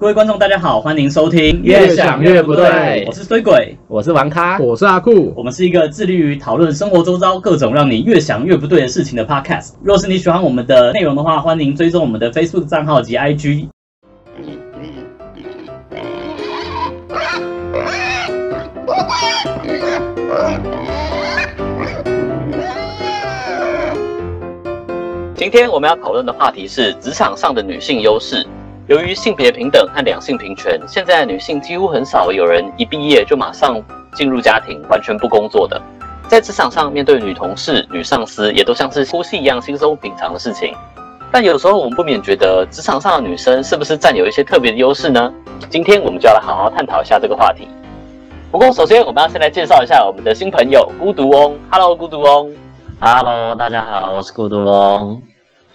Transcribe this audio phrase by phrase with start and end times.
[0.00, 9.72] 各位观众，大家好，欢迎收听《越想越不对我是衰鬼，我是王咖，我是阿酷，我们是一个致力于讨论生活周遭各种让你越想越不对的事情的 podcast。
[9.82, 13.66] 若是你喜欢我们的内容的话，欢迎追踪我们的 Facebook 账号及 IG。
[25.34, 28.46] 今天我们要讨论的话题是职场上的女性优势。
[28.88, 33.78] 由于性别平等和两性平权，现在女性几乎很少有人一毕业就马上
[34.14, 35.78] 进入家庭，完全不工作的。
[36.26, 40.74] 在职场上面对女同事、女上司，也都像是呼吸一样轻松平常的事情。
[41.30, 45.30] 但有时候我们不免觉得，职场上的女生是不是占有一些特别的优势呢？
[45.68, 47.68] 今天我们就要来好好探讨一下这个话题。
[48.50, 51.54] 不过，首先我们要先来介绍一下我们的新朋友孤独翁。
[51.70, 52.50] Hello，孤独翁。
[52.98, 55.20] Hello，大家好，我是孤独翁。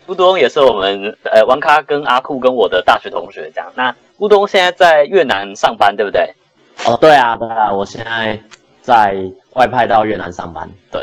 [0.05, 3.71] 孤独翁也是我们呃王咖跟阿酷跟我的大学同学，这样。
[3.75, 6.33] 那咕咚现在在越南上班，对不对？
[6.85, 8.39] 哦，对啊，对啊，我现在
[8.81, 9.15] 在
[9.53, 10.69] 外派到越南上班。
[10.91, 11.01] 对，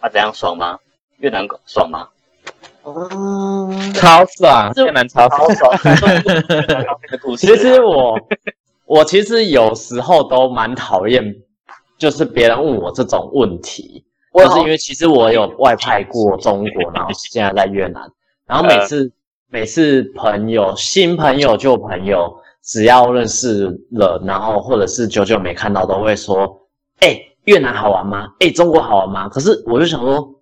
[0.00, 0.78] 啊，怎样爽吗？
[1.18, 2.08] 越南爽吗？
[2.84, 5.76] 嗯，超爽，越南超爽。
[7.36, 8.18] 其实我
[8.86, 11.22] 我其实有时候都蛮讨厌，
[11.96, 18.02] 就是别人问我这种问题，就是因为其实我有外派过中国， 然后现在在越南。
[18.52, 19.10] 然后每次
[19.48, 22.30] 每次朋友新朋友旧朋友
[22.62, 26.60] 只要认识了，然后或者是久久没看到，都会说
[27.00, 28.28] ：“哎，越南好玩吗？
[28.40, 30.34] 哎，中国好玩吗？”可是我就想说，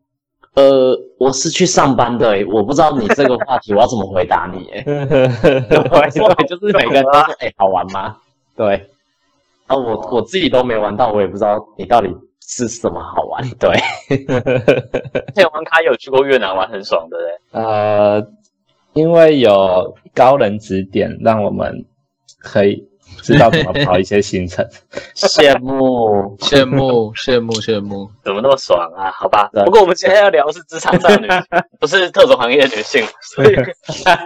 [0.55, 4.67] 呃，我是去上班的，我不知道你这个话题我要怎么回答你。
[4.71, 8.17] 哎， 对，就是每个人都说：“哎，好玩吗？”
[8.57, 8.89] 对，
[9.69, 12.09] 啊，我我自己都没玩到，我也不知道你到底
[12.47, 13.49] 是什么好玩。
[13.59, 13.71] 对，
[15.35, 17.39] 天王卡有去过越南玩，很爽的嘞。
[17.53, 18.27] 呃，
[18.95, 21.85] 因为有高人指点，让我们
[22.41, 22.85] 可以
[23.23, 24.67] 知道怎么跑一些行程。
[25.15, 29.11] 羡慕， 羡慕，羡慕，羡慕，怎么那么爽啊？
[29.13, 31.43] 好吧，不过我们今天要聊的是职场上的女性，
[31.79, 33.05] 不是特种行业的女性。
[33.23, 33.55] 所以，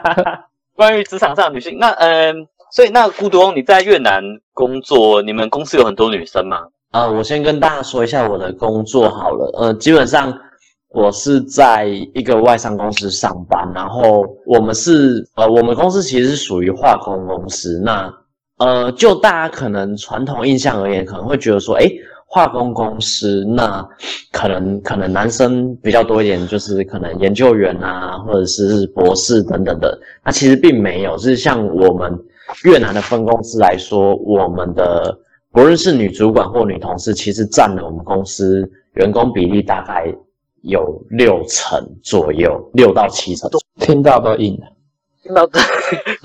[0.75, 4.23] 关于职场上的女性，那嗯，所以那孤独翁你在越南
[4.53, 6.67] 工作，你们公司有很多女生吗？
[6.95, 9.51] 呃，我先跟大家说一下我的工作好了。
[9.59, 10.33] 呃，基本上。
[10.97, 17.83] 我是在一个外商公司上班，然后我们是呃，我们公司其实是属于化工公司。
[17.85, 18.09] 那
[18.59, 21.91] 呃，就大家可能传统印象而言，可能会觉得说，哎，
[22.29, 23.85] 化工公司那
[24.31, 29.99] 可能可能男生比较多一点，就是可能研究员啊，或者是博士等等的。
[30.25, 32.17] 那其实并没有，是像我们
[32.63, 35.19] 越南的分公司来说，我们的
[35.55, 40.15] 不论是女主管或女同事，其实占了我们公司员工比例大概。
[40.67, 43.51] 有六成左右，六到七成，
[43.81, 44.67] 听到都硬了。
[45.23, 45.61] 听到都，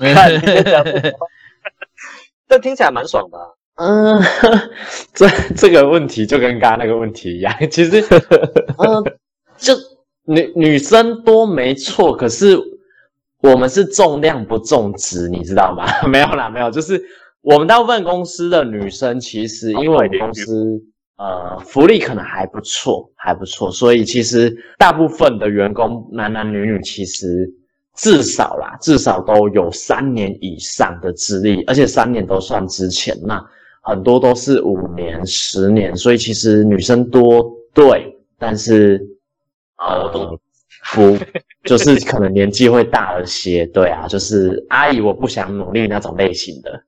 [2.48, 3.38] 这听起来蛮爽的。
[3.74, 4.18] 嗯，
[5.12, 8.00] 这这个问题就跟刚刚那个问题一样， 其实，
[8.78, 9.04] 嗯，
[9.58, 9.74] 就
[10.24, 12.58] 女女生多没错，可是
[13.42, 15.84] 我们是重量不重质，你知道吗？
[16.08, 16.98] 没有啦，没有，就是
[17.42, 20.82] 我们大部分公司的女生，其实因为我们公司。
[21.22, 27.46] 呃，福利可能还不错，还不错，所以其实大部分的员工男男女女其实
[27.94, 33.38] 至少啦，至少都有三年以上的资历，而且三年都算之前，那
[33.82, 38.98] 很多都是五年、十年，所以其实女生多对，但是
[39.76, 40.38] 呃
[40.94, 41.18] 不
[41.64, 46.82] 就是可能年纪会大了些，对啊，就是阿姨我不想努力那种类型的。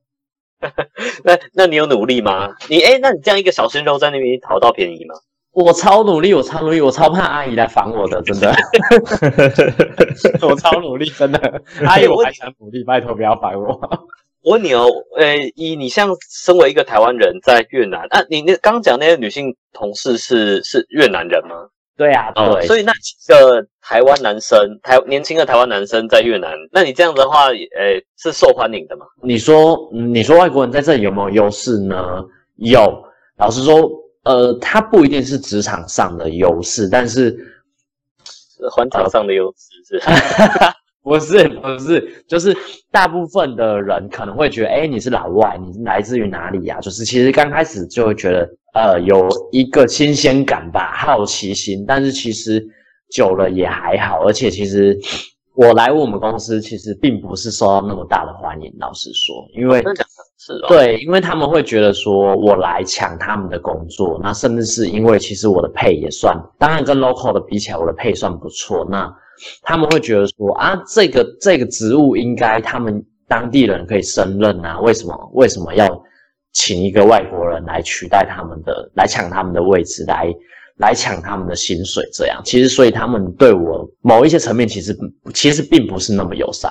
[1.25, 2.49] 那那你有努力吗？
[2.69, 5.15] 你哎，那你这样一个小鲜肉在那边讨到便宜吗？
[5.53, 8.55] 我超努力，我超努力，我超怕阿姨来烦我的，真的。
[10.41, 11.39] 我超努力，真的。
[11.85, 13.79] 阿姨，我还想努力，拜托不要烦我。
[14.45, 14.87] 我问你哦，
[15.19, 21.55] 呃，以你像身为一个台湾人在越南，啊，你那刚讲那些女性同事是是越南人吗？
[21.97, 29.07] 对啊，对，所以那几个台湾男生，台年轻的台湾男生在越南，那你这样的话，呃，是受欢迎的吗？
[29.23, 32.25] 你说，你说外国人在这里有没有优势呢？
[32.57, 33.05] 有，
[33.37, 33.91] 老实说，
[34.25, 37.31] 呃，他不一定是职场上的优势，但是
[38.25, 40.03] 是环场上的优势是。
[41.05, 42.57] 不是不是，就是
[42.93, 46.79] 大部分的人可能会觉得，哎，你是老外，你来自于哪里呀？
[46.79, 51.85] 就是其实刚开始就会觉得，呃，有一个新鲜感吧，好奇心。
[51.87, 52.67] 但是其实
[53.11, 54.99] 久了也还好，而且其实
[55.55, 58.73] 我来我们公司，其实并不是受到那么大的欢迎。
[58.79, 59.83] 老实说，因为
[60.39, 68.87] 是对，因为他们会觉得说我来抢他们的工作，那甚至是因为其实我的配也算，当然跟 local 的比起来，我的配算不错。
[68.91, 69.15] 那
[69.61, 74.81] 他们会觉得说啊，这个这个职务应该他们当地人可以胜任啊？
[74.81, 75.87] 为什么为什么要
[76.53, 80.33] 请一个外国人来取代他们的，来抢他们的位置，来
[80.79, 82.09] 来抢他们的薪水？
[82.13, 84.97] 这样其实，所以他们对我某一些层面其实
[85.35, 86.71] 其实并不是那么友善。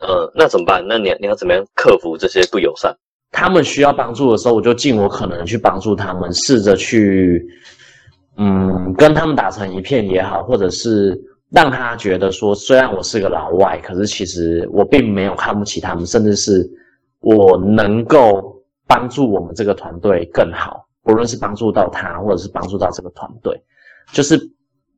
[0.00, 0.84] 呃，那怎么办？
[0.86, 2.94] 那你你要怎么样克服这些不友善？
[3.30, 7.44] 他们需要帮助的时候，我就尽我可能去帮助他们，试着去，
[8.36, 11.18] 嗯，跟他们打成一片也好，或者是
[11.50, 16.68] 让他觉得说，虽然我是个老外，可是其实我并没有看不起他们，甚至是
[17.20, 18.53] 我能够
[18.86, 23.60] 帮助我们这个团队更好，不论是帮助到他，或者是帮助到这个团队，
[24.12, 24.38] 就是。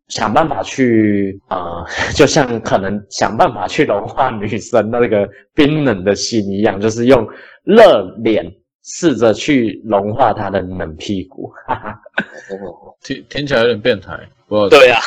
[0.09, 1.85] 想办法去，呃，
[2.15, 7.27] 就像可能想办法去融化女生的那个冰冷的心一样，就是用
[7.65, 8.49] 热脸
[8.85, 11.51] 试着去融化她的冷屁股。
[11.67, 12.01] 哈哈，
[13.03, 14.17] 听听起来有点变态。
[14.71, 15.01] 对 呀，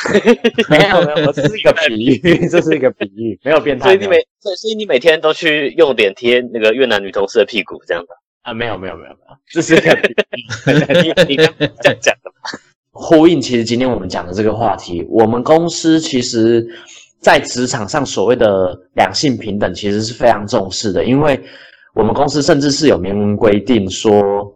[0.68, 3.86] 没有没有，这是一个比喻， 这是一个比喻，没有变态。
[3.86, 8.08] 所以你每，所以所以你每天都去用脸贴那个越南女同事的屁股，这样子
[8.42, 8.52] 啊？
[8.54, 9.74] 没有没有没有没有，这是，
[11.02, 12.30] 你你这样讲的。
[12.92, 16.66] 呼应，其实今天我们讲的这个话题，我们公司其实，
[17.20, 21.04] 在职场上所谓的两性平等，其实是非常重视的。
[21.04, 21.40] 因为
[21.94, 24.12] 我们公司甚至是有明文规定，说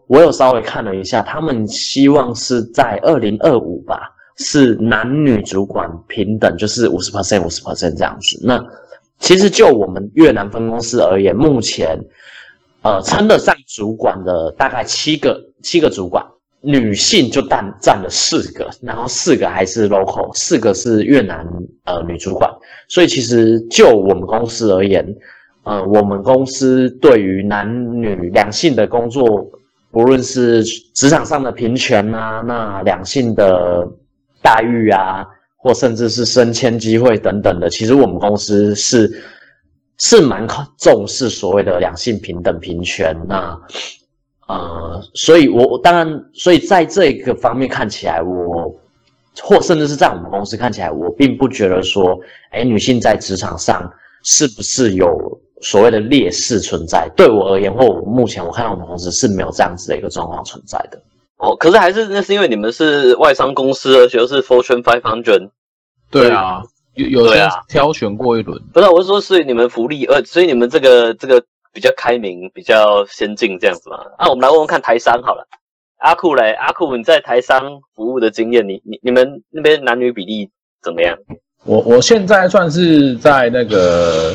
[0.09, 8.41] 我有稍微看了一下，他们希望是在二零二五吧，是男女主管平等，就是五十 percent 五十 percent 这样子。
[8.43, 8.63] 那
[9.21, 11.99] 其实就我们越南分公司而言，目前
[12.85, 16.25] 呃称得上主管的大概七个七个主管。
[16.67, 21.47] 女性就占占了四个，然后四个还是 local，四个是越南
[21.85, 22.51] 呃女主管。
[22.89, 25.07] 所以其实就我们公司而言，
[25.65, 27.69] 呃，我们公司对于男
[28.01, 29.47] 女两性的工作，
[29.91, 30.65] 不论是
[30.95, 33.87] 职场上的平权啊，那两性的
[34.41, 35.23] 待遇啊，
[35.59, 39.23] 或甚至是升迁机会等等的，其实我们公司是
[39.99, 40.47] 是蛮
[40.79, 43.59] 重视所谓的两性平等平权那。
[44.47, 48.71] 呃，所以，我当然，所以在这个方面看起来，我
[49.41, 52.21] 或甚至是在我们公司看起来，我并不觉得说，
[52.51, 53.91] 哎，女性在职场上
[54.23, 57.11] 是不是有所谓的劣势存在？
[57.17, 61.01] 对我而言，或我目前我看到我们公司是没有这样子的一个状况存在的。
[61.39, 65.49] 哦，可是还是那是因为你们是外商公司，而且又是 Fortune Five Hundred。
[66.11, 66.63] 对啊，
[66.95, 68.61] 有有些挑选过一轮。
[68.73, 71.43] 不是，我是说，是你们福利，呃，所以你们这个这个。
[71.75, 73.97] 比较开明，比较先进这样子嘛？
[74.17, 75.45] 啊，我们来问问看台商好了。
[75.97, 77.61] 阿酷嘞，阿酷，你在台商
[77.97, 80.49] 服务的经验，你你你们那边男女比例
[80.85, 81.19] 怎么样？
[81.65, 84.33] 我我现在算是在那个，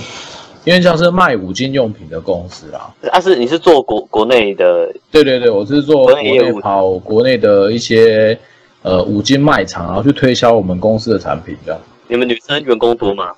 [0.65, 2.93] 因为像是卖五金用品的公司啦。
[3.09, 4.91] 啊，是你是做国国内的？
[5.09, 8.37] 对对对，我是做国内跑国内的一些
[8.81, 11.79] 呃五金卖场，然后去推销我们公司的产品这样。
[12.09, 13.31] 你们女生员工多吗？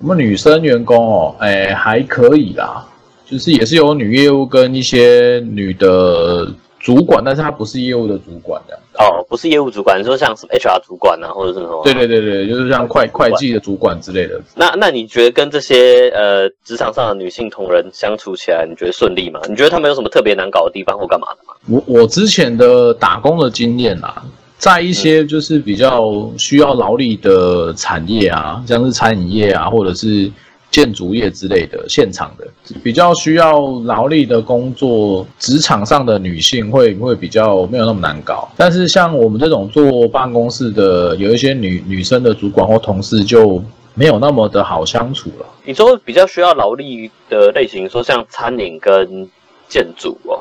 [0.00, 2.86] 我们女生员工哦，哎，还可以啦。
[3.24, 6.46] 就是也是有女业务跟一些女的
[6.78, 11.82] 主管，但是她不是业务的主管的哦，不是业务主管，你说像什么 HR 主管啊，或者是什么？
[11.84, 14.38] 对对对对，就是像会会计的主管之类的。
[14.54, 19.40] 那那你觉得跟这些呃职场上的女性同仁相处起来，你觉得顺利吗？
[19.48, 21.54] 你觉得他们有什么特别难搞的地方或干嘛的吗？
[21.68, 24.22] 我我之前的打工的经验啊，
[24.62, 30.30] 在一些就是比较需要劳力的产业啊，像是餐饮业啊，或者是。
[30.72, 32.48] 建筑业之类的现场的
[32.82, 38.50] 比较需要劳力的工作，职场上的女性会会比较没有那么难搞。
[38.56, 45.46] 但是像我们这种坐办公室的，有一些女女生的主管或同事就没有那么的好相处了。
[45.66, 49.28] 你说比较需要劳力的类型，说像餐饮跟
[49.68, 50.40] 建筑哦，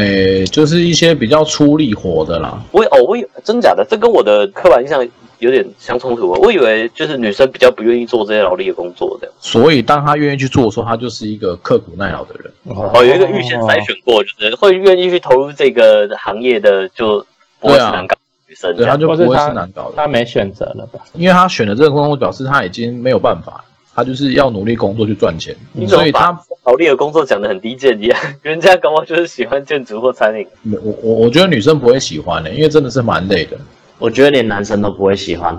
[0.00, 2.60] 诶，就是一些比较出力活的啦。
[2.72, 5.06] 我哦，我真假的，这跟我的刻板印象。
[5.40, 12.52] 有点相冲突，我以为就是女生比较不愿意做这些劳力的工作的，所以当她愿意去做的时候，她就是一个刻苦耐劳的人。
[12.64, 17.24] 哦，有一个预先筛选过，就是会愿意去投入这个行业的，就
[17.58, 18.14] 不会是难搞
[18.48, 19.94] 女生，对，她就不会是难搞的。
[19.96, 21.00] 她没选择了吧？
[21.14, 23.64] 因为她选的这个工作，表示她已经没有办法，
[24.00, 25.54] 她就是要努力工作去赚钱。
[25.86, 30.46] 所以他劳力的工作讲的很低贱一样， 人家搞不好就是喜欢建筑或餐饮。
[30.82, 33.58] 我我我觉得女生不会喜欢的，因为真的是蛮累的。
[33.98, 35.54] 我觉得连男生都不会喜欢，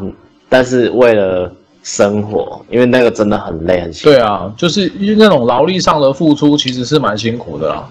[0.50, 4.10] 但是为了生活，因为那个真的很累很辛苦。
[4.10, 7.88] 对啊，就是因为那种劳力上的付出其实是蛮辛苦的啦。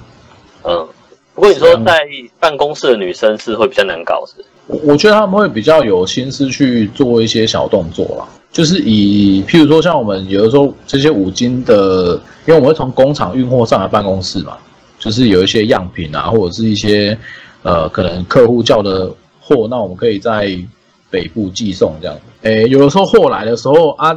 [0.64, 0.88] 嗯，
[1.34, 2.00] 不过你说在
[2.40, 4.44] 办公室的女生是会比较难搞，是？
[4.66, 12.14] 我我觉得他们会比较有心思去做一些小动作啦，就是以譬如说像我们有的时候这些五金的，
[12.46, 14.56] 因为我们会从工厂运货上来办公室嘛，
[14.98, 17.16] 就是有一些样品啊，或者是一些
[17.62, 19.10] 呃可能客户叫的。
[19.42, 20.56] 货，那我们可以在
[21.10, 22.16] 北部寄送这样。
[22.42, 24.16] 诶，有的时候货来的时候啊，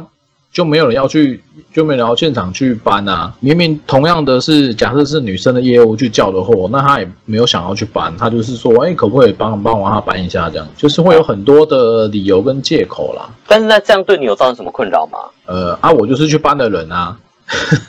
[0.54, 1.42] 就没有人要去，
[1.74, 3.34] 就没有人要现场去搬啊。
[3.40, 10.48] 明明同样的是，假设是女生的业务去叫的货，那她也没有想要去搬，她就是说，哎，可不可以帮帮我她搬一下？
[10.48, 13.28] 这样就是会有很多的理由跟借口啦。
[13.48, 15.18] 但是那这样对你有造成什么困扰吗？
[15.46, 17.16] 呃啊，我就是去搬的人啊，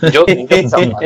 [0.02, 0.98] 你就 你就找嘛，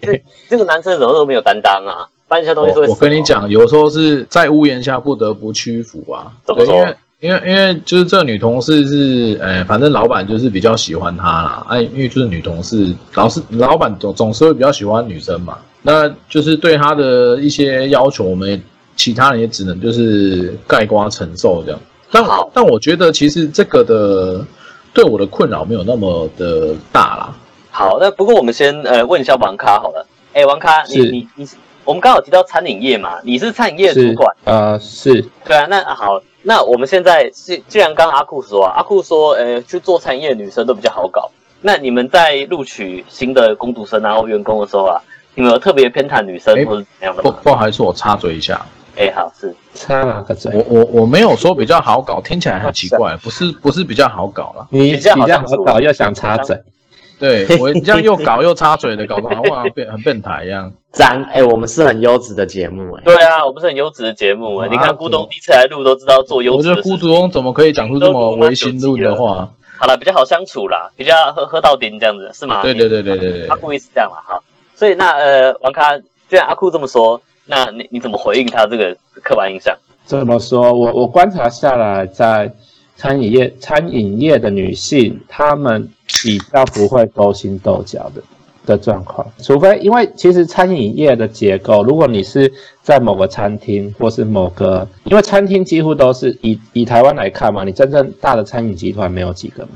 [0.00, 2.06] 这这个男生怎么都没有担当啊？
[2.28, 6.32] 搬一下东西都会我我跟你讲，有时候是在屋檐下不得不屈服啊。
[6.46, 11.64] 怎么说因为因为因为就是这个女同事是，呃，反正老板就是比较喜欢她啦。
[11.68, 15.56] 哎、因为就是女同事，老是老板总总是会比较喜欢女生嘛。
[15.82, 18.60] 那就是对她的一些要求，我们
[18.96, 21.80] 其他人也只能就是盖瓜承受这样。
[22.10, 24.44] 但好但我觉得其实这个的
[24.92, 27.32] 对我的困扰没有那么的大啦。
[27.70, 30.04] 好，那不过我们先呃问一下王咖好了。
[30.32, 35.66] 哎，王咖，你你你是，我们刚好提到餐饮业嘛，你是餐饮业主是管，呃是对啊。
[35.70, 41.30] 那啊好，那我们现在既既然刚刚阿库说啊，阿库说，呃，去做餐饮业的女生都比较好搞。
[41.60, 45.00] 那你们在录取新的工读生啊或员工的时候啊，
[45.36, 47.38] 你们有特别偏袒女生哎或者怎样的不吗？
[47.44, 48.60] 不好意思，我插嘴一下，
[48.96, 50.50] 哎，好是，插哪个嘴？
[50.52, 54.66] 我我我没有说比较好搞，听起来很奇怪，不是不是比较好搞啦。
[54.70, 56.60] 你比较好比较好搞又想插嘴，
[57.22, 60.72] 对我这样又搞 又插嘴的，搞得好像变很变态一样。
[60.90, 64.66] 脏哎、我们是很优质的节目哎、对啊，我们是很优质的节目啊。
[64.66, 66.82] 啊你看咕咚第一次来录都知道做优质我觉。
[66.82, 69.48] 得孤独翁怎么可以讲出这么违心论的话？
[69.78, 72.60] 好了，比较好相处啦，比较喝喝到顶这样子是吗？
[72.62, 74.42] 对对对对对对阿，库也是这样啦，好，
[74.74, 75.96] 所以那呃，王咖，
[76.28, 79.74] 既然阿酷这么说，那你你怎么回应他这个刻板印象？
[80.06, 82.52] 这么说，我我观察下来，在
[83.02, 85.88] 餐饮业餐饮业的女性，她们
[86.22, 88.22] 比较不会勾心斗角的
[88.64, 99.70] 的状况，除非因为其实餐饮业的结构，如果你是在某个餐厅或是某个，因为餐厅几乎都是以以台湾来看嘛，你真正大的餐饮集团没有几个嘛。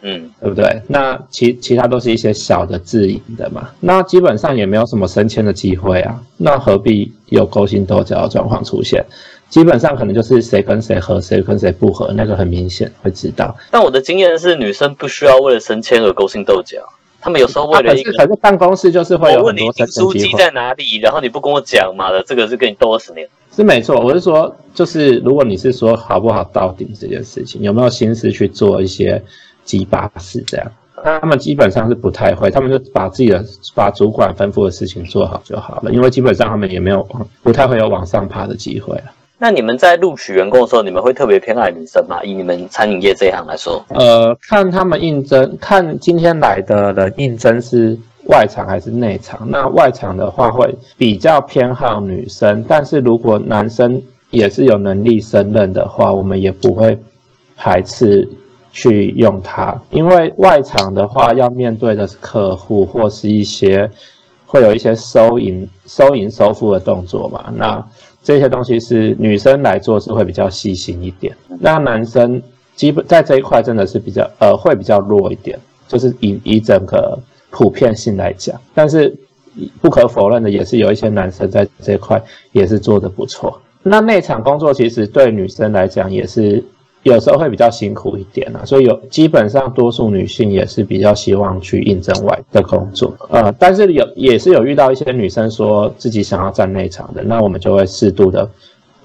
[0.00, 0.80] 嗯，对不对？
[0.88, 9.04] 那其其他都是一些小的自营的嘛，那基本上也没有什么升迁的机会啊，那何必有勾心斗角的状况出现？
[9.48, 13.56] 基本上可能就是谁跟谁合，谁跟谁不合，那个很明显会知道。
[13.70, 16.78] 但我的经验是，女生不需要为了升迁而勾心斗角，
[17.20, 18.12] 她们有时候为啊、了一个。
[18.12, 23.26] 可是可是办公室就是会有很多升迁机会，在哪里，然后你不跟我讲，嘛的，这个是跟你斗二十年。
[23.54, 23.98] 是没错。
[24.00, 29.22] 我是说，就是如果你是说好不好到顶这件事情，有没有心思去做一些
[29.64, 30.70] 鸡巴事这样？
[31.02, 37.06] 他们基本上是不太会，他们就把自己的把主管吩咐的事情做好就好了，因为基本上他们也没有
[37.42, 39.04] 不太会有往上爬的机会了。
[39.38, 42.22] 那你们在录取员工的时候，你们会特别偏爱女生吗？
[42.24, 49.46] 以你们餐饮业这一行来说，呃，看他们应征，看今天来的人应征是外场还是内场。
[49.50, 56.98] 那外场的话会比较偏好女生，但是如果男生也是有能力胜任的话，我们也不会
[57.56, 58.26] 排斥
[58.72, 63.90] 去用它，因为外场的话要面对的是客户或是一些
[64.46, 67.52] 会有一些收银、收银、收付的动作嘛。
[67.54, 67.86] 那
[68.26, 72.42] 这些东西是女生来做是会比较细心一点，那男生
[72.74, 75.56] 基本在这一块真的是比较呃会比较弱一点，
[75.86, 77.16] 就是以以整个
[77.50, 79.16] 普遍性来讲，但是
[79.80, 83.60] 不可否认的也是有一些男生在这一块也是做的不错。
[83.84, 86.64] 那内场工作其实对女生来讲也是
[87.06, 98.50] 有时候会比较辛苦一点啊，所以有基本上多数女性也是比较希望去应征外的工作，呃，但是有也是有遇到一些女生说自己想要站内场的，那我们就会适度的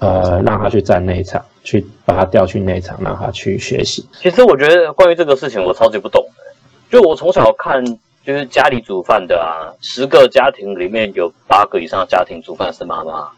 [0.00, 4.04] 呃让她去站内场，去把她调去内场，让她去学习。
[4.20, 6.42] 其实我觉得关于这个事情，我超级不懂的。
[6.90, 7.84] 就我从小看，
[8.26, 13.28] 就是家里煮饭的啊，十个家庭里面有八个以上家庭煮饭是妈妈，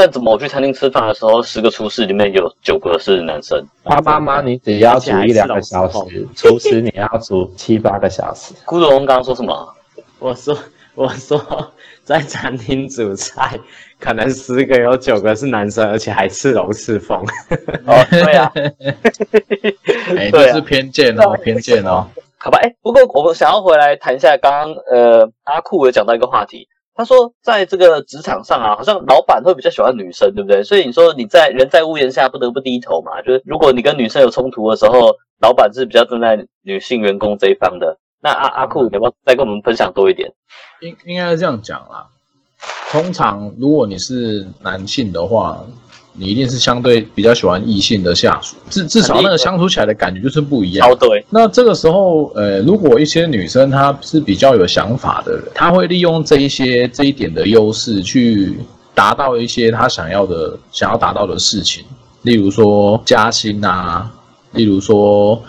[0.00, 3.62] 但怎么我去餐厅吃饭的时候，十个厨师里面有九个是男生？
[3.84, 8.54] 他妈妈你只要煮一两个小时， 厨师你要煮七八个小时。
[8.64, 9.74] 顾总刚刚说什么？
[10.18, 10.56] 我说
[10.96, 11.38] 我说
[12.02, 13.60] 在餐厅煮菜，
[13.98, 17.18] 可能十个有九个是男生，而且还刺龙刺凤。
[17.86, 18.50] 哦，对啊，
[20.16, 22.06] 哎，对啊这是偏见哦，偏见哦。
[22.38, 30.62] 好吧，哎，不过我们想要回来谈一下刚刚呃阿酷有讲到一个话题，他说在这个职场上啊，好像老板会比较喜欢女生，对不对？
[30.62, 37.98] 所以你说你在人在屋檐下不得不低头嘛，就是如果你跟女生有冲突的时候，老板是比较站在女性员工这一方的。
[38.22, 40.30] 那阿阿酷，你要不要再跟我们分享多一点？
[40.80, 42.06] 应应该是这样讲啦。
[42.90, 45.64] 通常如果你是男性的话，
[46.12, 50.94] 你一定是相对比较喜欢异性的下属，至至少那个相处起来的感觉就是不一样哦，。
[50.94, 58.58] 对，那这个时候，呃，如果一些女生她是比较有想法的人，她会利用这一些这一点的优势去
[58.94, 61.84] 达到一些她想要的想要达到的事情，
[62.22, 64.10] 例如说加薪啊，
[64.52, 65.40] 例如说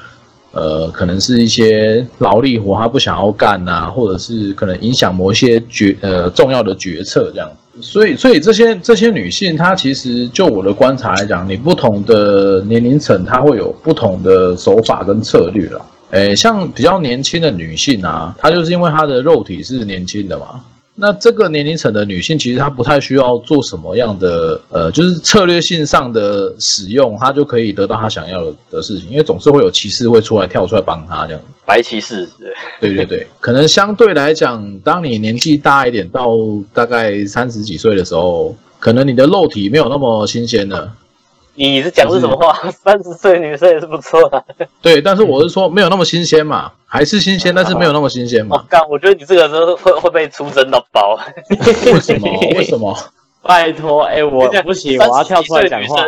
[0.54, 7.50] 呃，可能是一些劳力活他不想要干呐、或者是可能影响某一些决呃重要的决策这样。
[7.80, 15.80] 所以，所以这些这些女性，她其实就我的观察来讲，你不同的年龄层，她会有不同的手法跟策略啦。
[16.12, 20.60] 诶，像比较年轻的女性啊，她就是因为她的肉体是年轻的嘛，
[21.02, 31.42] 那这个年龄层的女性，其实她不太需要做什么样的呃，就是策略性上的使用，她就可以得到她想要的的事情，因为总是会有骑士会出来跳出来帮她这样。
[31.66, 32.30] 白骑士，
[32.80, 36.38] 对对对对，可能相对来讲，当你年纪大一点，到
[36.72, 40.94] 大概三十几岁的时候，可能你的肉体没有那么新鲜了。
[41.54, 42.54] 你是讲是什么话？
[42.72, 44.44] 三十岁女生也是不错的。
[44.82, 48.58] 对，但是我是说没有那么新鲜嘛，还是新鲜，但是没有那么新鲜嘛。
[48.58, 51.20] 我干，我觉得你这个时候会会被出征到爆。
[51.50, 52.30] 为什么？
[52.56, 52.98] 为什么？
[53.44, 56.08] 拜托，哎、我不行，我要跳出来讲话，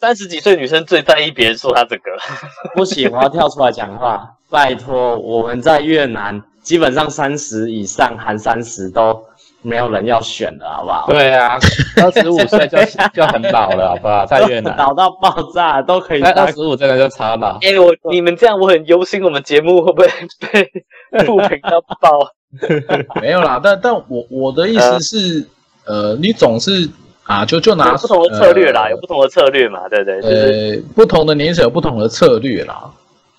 [0.00, 2.02] 三十几岁女生最在意别人说她这个。
[2.74, 4.30] 不行，我要跳出来讲话。
[4.50, 9.24] 拜托，我们在越南基本上三十以上含三十都
[9.62, 11.06] 没有人要选了，好不好？
[11.08, 11.58] 对啊，
[12.02, 12.78] 二十五岁就
[13.12, 14.24] 就很老了，好不好？
[14.24, 17.58] 在越南，老到爆炸都可以二十五真的就超老。
[17.62, 20.08] 哎、我你们这样我很忧心，我们节目会不会
[20.52, 22.32] 被负评到爆？
[23.20, 25.46] 没有啦，但但我我的意思是，
[25.84, 26.88] 呃，你总是
[27.24, 30.22] 啊，就就拿不同的策略啦，呃有不同的策略嘛，对不对？
[30.22, 32.90] 就是、呃，不同的年龄有不同的策略啦。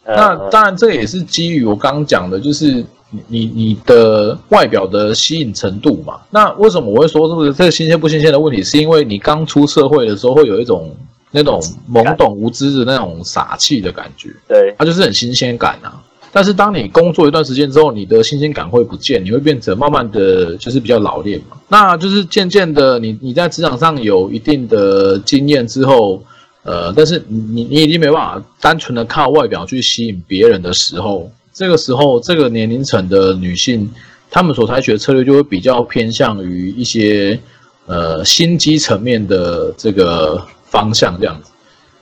[0.04, 6.20] 呃那当然，这也是基于我刚刚讲的，就是你你你的外表的吸引程度嘛。
[6.30, 8.62] 那为什么我会说这个这个新鲜不新鲜的问题？
[8.64, 10.96] 是因为你刚出社会的时候，会有一种
[11.32, 11.62] 那种
[11.92, 16.02] 懵懂无知的那种傻气的感觉，对，它就是很新鲜感啊。
[16.32, 21.58] 但是当你工作一段时间之后，你的新鲜感会不见，你会变成慢慢的就是比较老练嘛。
[21.68, 26.22] 那就是渐渐的你，你在职场上有一定的经验之后，
[26.62, 33.92] 呃，但是你你你已经没办法单纯的靠外表去吸引别人的时候，这个时候这个年龄层的女性，
[34.32, 37.38] 她们所采取的策略就会比较偏向于一些
[37.86, 41.52] 呃心机层面的这个方向这样子。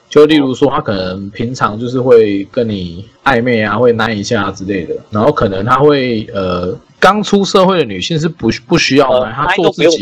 [0.08, 9.98] 就例如说，她可能平常就是会跟你暧昧啊，会奶一下之类的，然后可能她会呃，刚出社会的女性是不不需要呃奶，她做自己，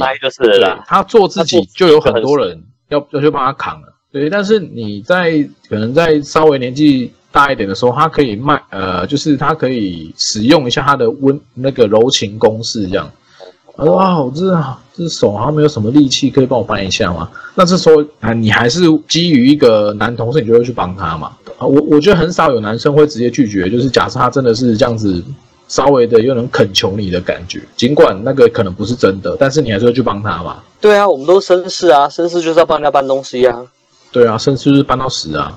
[0.86, 3.88] 她做自己就有很多人要要去帮她扛了。
[4.12, 13.10] 对，但是你在可能在稍微年纪大一点的时候，他可以卖呃，就是他可以使用一下他的温那个柔情攻势这样。
[13.76, 14.58] 他说啊，我这
[14.94, 17.28] 这手好像没有什么力气，可以帮我搬一下吗？
[17.54, 21.30] 那这时候啊，你还是基于一个男同事，你就会去帮他嘛。
[21.58, 25.22] 啊，我我觉得很少有男生会直接拒绝，就是假设他真的是这样子，
[25.68, 30.56] 稍微的又能恳求你的感觉，尽管那个可能不是真的，但是你还是会去帮他嘛。
[30.80, 33.62] 对啊，我们都是绅士啊，绅士就是要帮人家搬东西啊。
[34.10, 35.54] 对啊，绅士就是搬到死啊。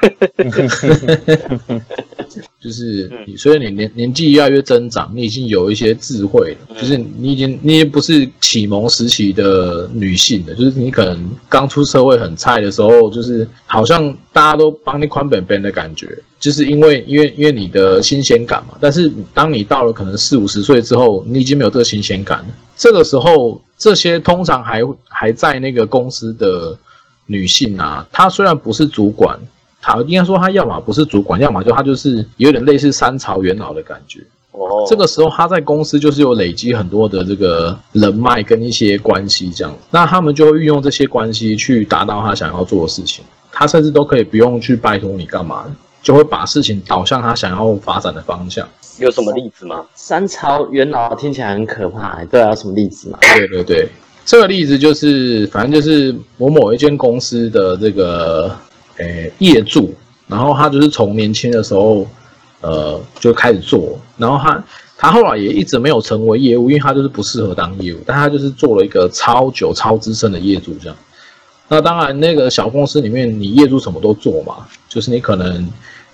[2.60, 16.06] 就是你，所以你年年纪越来越增长，你已经有一些智慧了，就是你已经你也不是启蒙时期的女性了，就是你可能刚出社会很菜的时候，就是好像大家都帮你宽本本的感觉，
[16.38, 18.74] 就是因为因为因为你的新鲜感嘛。
[18.80, 26.78] 但是当你到了可能四五十岁之后，你已经没有这个新鲜感了，这个时候这些通常还还在那个公司的
[27.26, 29.38] 女性啊，她虽然不是主管。
[29.80, 34.20] 他应该说，他要么不是主管，要么就他就是有点类似三朝元老的感觉。
[34.52, 43.24] 哦，这个时候他在公司就是有累积很多的这个人脉跟一些关系，这样，那他们就会运用这些关系去达到他想要做的事情。
[43.52, 45.64] 他甚至都可以不用去拜托你干嘛，
[46.02, 48.68] 就会把事情导向他想要发展的方向。
[48.98, 49.84] 有什么例子吗？
[49.94, 53.18] 三朝元老听起来很可怕、欸，对啊，有什么例子吗？
[53.20, 53.88] 对对对，
[54.24, 58.54] 这个例子就是，反正就是某某一间公司的这个
[59.00, 59.94] 诶业主，
[60.26, 62.06] 然后他就是从年轻的时候，
[62.60, 64.64] 呃，就开始做，然后他
[64.96, 70.96] 他后来也一直没有成为业务，因为他就是不适合当业务，但他就是做了一个超久、超资深的业主这样。
[71.68, 75.66] 那当然，那个小公司里面，你业主什么都做嘛，就是你可能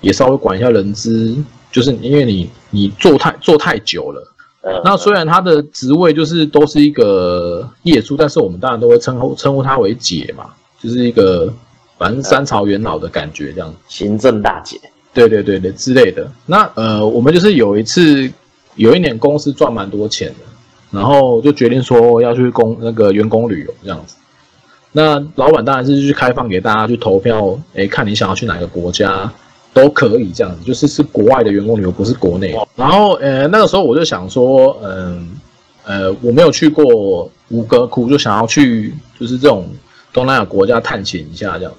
[0.02, 1.34] 也稍微管一下人资，
[1.72, 4.32] 就是因为你你做太做太久了。
[4.60, 10.50] 呃，那虽然他的职位就是都是一个业主，但是我们当然都会称呼称呼他为姐嘛，
[10.82, 11.50] 就是一个
[11.98, 13.74] 反正三朝元老的感觉这样。
[13.88, 14.78] 行政大姐，
[15.14, 16.30] 对对对对之类的。
[16.44, 18.30] 那呃，我们就是有一次
[18.74, 20.44] 有一年公司赚蛮多钱的，
[20.90, 24.14] 然后就决定说要去公那个员工旅游这样子。
[24.92, 29.30] 那老板当然是去开放给大家去投票，诶，看你想要去哪个国家
[29.74, 32.54] 都可以这样子，就是是国外的员工旅游，不是国内。
[32.74, 35.36] 然后呃那个时候我就想说，嗯
[35.84, 39.68] 呃我没有去过吴哥窟，就想要去就是这种
[40.12, 41.72] 东南亚国家探险一下这样。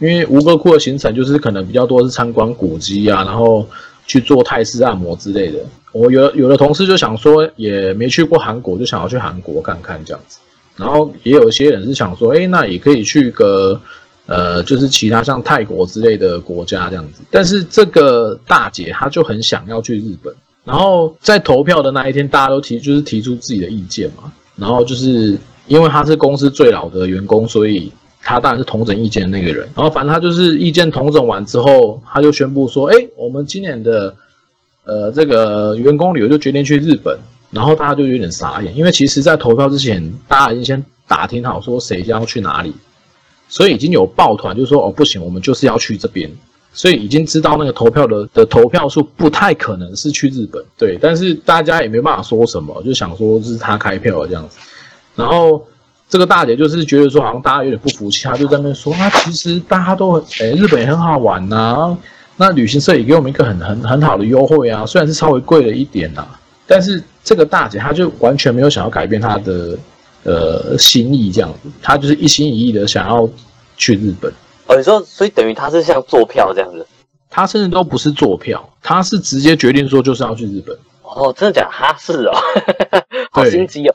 [0.00, 3.64] 因为吴哥窟的行程就是可能比较多是参观古迹啊，然后
[4.06, 5.58] 去做泰式按摩之类的。
[5.92, 10.38] 我有有的同事就想说，也没去过韩国，就想要去韩国看看这样子。
[10.76, 13.78] 然后也有一些人是想说，哎，那也可以去个
[14.26, 17.22] 呃，就是其他像泰国之类的国家这样子。
[17.30, 20.34] 但是这个大姐她就很想要去日本。
[20.64, 24.32] 然后在投票的那一天，大家都提就是提出自己的意见嘛。
[24.56, 25.36] 然后就是
[25.66, 27.90] 因为他是公司最老的员工，所以
[28.22, 29.68] 他当然是同整意见的那个人。
[29.74, 34.14] 然后反正他就是意见同整完之后，他就宣布说：“哎，我们今年的
[34.84, 37.18] 呃这个员工旅游就决定去日本。”
[37.50, 42.72] 然后大家就有点傻眼，因为其实在投票之前，大家已经先打听好说谁将要去哪里，
[43.48, 46.30] 所以已经有抱团就说：“哦，不行，我们就是要去这边。”
[46.72, 54.56] 所以已经知道那个投票的的投票数不太可能是去日本，对，但是大家也没办法说什么，就想说是他开票这样子。
[55.16, 55.66] 然后
[56.10, 61.96] 这个大姐就是觉得说，好像大家有点不服气，她就在那边说，那其实大家都诶，日本也很好玩呐，
[62.36, 66.26] 那旅行社也给我们一个很很很好的优惠啊，虽然是稍微贵了一点呐，
[66.66, 69.78] 但是这个大姐她就完全没有想要改变她的
[70.24, 73.28] 呃心意这样子，她就是一心一意的想要
[73.76, 74.32] 去日本。
[74.66, 76.84] 哦，你说，所以等于她是像坐票这样子，
[77.30, 80.76] 她甚至都不是坐票，她是直接决定说就是要去日本。
[81.02, 81.68] 哦，真的假？
[81.70, 82.36] 哈是哦，
[83.30, 83.94] 好心机哦。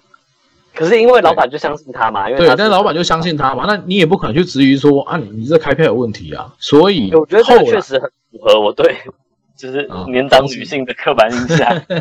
[0.75, 6.53] 可是因为老板就相信他嘛，因为对，但老板就相信他嘛，那你也不可能去质疑说啊，你你这开票有问题啊。
[6.59, 8.95] 所以我觉得这个确实很符合我对
[9.57, 11.97] 就是年长女性的刻板印象， 就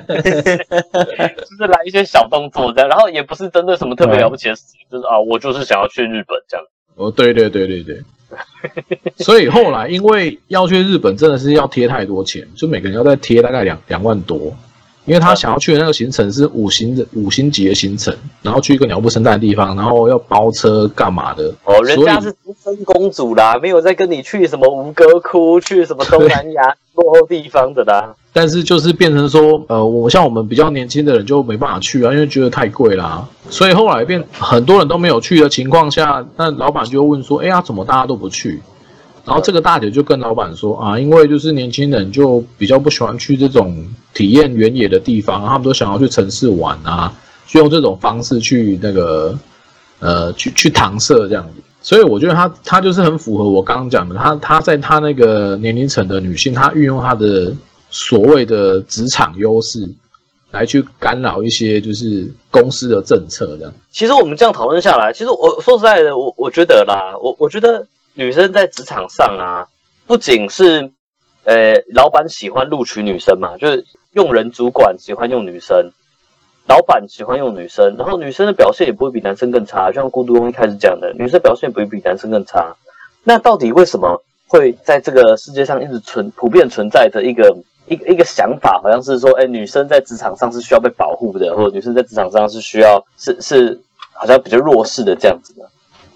[1.56, 6.66] 是来一些小动作这样，然后也不是针对什么特别了不起的事情，就是啊，我就是想要去日本这样。
[6.96, 8.02] 哦，对对对对对。
[9.18, 14.52] 所以后来，因为要去日本，真的是要贴太多钱，就每个人要再贴大概两两万多，
[15.06, 21.54] 因为他想要去的那个行程是五星的五星级的行程，然后去一个鸟不生蛋的地方，然后要包车干嘛的？
[21.64, 28.14] 哦，人家是独生公主啦，没有在跟你去什么吴哥窟，去什么东南亚 落后地方的啦。
[28.32, 33.28] 但是就是变成说，呃，我像我们比较年轻的人就没办法去啊，因为觉得太贵啦。
[33.48, 38.60] 所以后来变很多人都没有去的情况下，那老板就问说，哎呀，怎么大家都不去？
[39.24, 47.12] 然后这个大姐就跟老板说啊，因为就是年轻人就比较不喜欢去这种体验原野的地方，他们都想要去城市玩啊，
[47.46, 49.38] 就用这种方式去那个，
[50.00, 51.62] 呃，去去搪塞这样子。
[51.80, 57.52] 所以我觉得她她就是很符合我刚刚讲的，她她在她那个年龄层的女性，她运用她的。
[57.96, 59.88] 所谓的职场优势，
[60.50, 63.72] 来去干扰一些就是公司的政策，这样。
[63.92, 69.66] 其实我们这样讨论下来，其实我说实在的，我我觉得啦，我我觉得女生在职场上啊，
[70.06, 70.90] 不仅是
[71.44, 75.90] 呃老板喜欢录取女生嘛，就是用人主管喜欢用女生，
[76.66, 82.74] 老板喜欢用女生，然后女生的表现也不会比男生更差，就像孤独公一开始讲的，女生表现不会比男生更差。
[83.22, 87.56] 那到底为什么会在这个世界上一直存普遍存在的一个？
[87.86, 93.78] 一个一个想法好像是说，哎，女生在职场上是需要被保护的，或者女生在职场上是需要是是
[94.14, 95.70] 好像比较弱势的这样子的。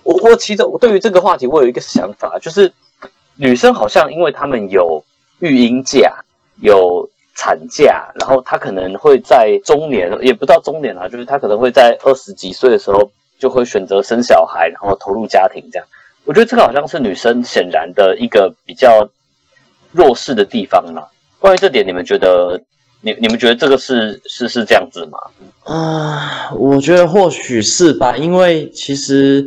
[0.08, 2.72] 我我其实我对于这个话题，我有一个想法，就是
[3.36, 5.04] 女生好像因为她们有
[5.40, 6.24] 育婴假、
[6.62, 15.86] 有产假，然后她可能会在中年，也不到中年啊，就是她可能会在二十几岁的时候就会选择生小孩，然后投入家庭这样。
[16.24, 19.06] 我觉得这个好像是女生显然的一个比较
[19.92, 21.02] 弱势的地方嘛。
[21.38, 22.58] 关于这点，你们觉得，
[23.02, 25.18] 你你们觉得这个是是是这样子吗？
[25.64, 29.46] 啊，我觉得或许是吧，因为其实